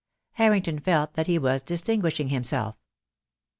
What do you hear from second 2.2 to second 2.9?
himself.